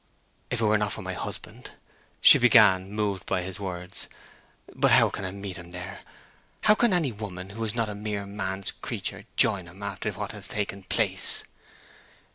[0.49, 1.69] "If it were not for my husband—"
[2.21, 4.07] she began, moved by his words.
[4.73, 5.99] "But how can I meet him there?
[6.61, 10.31] How can any woman who is not a mere man's creature join him after what
[10.31, 11.43] has taken place?"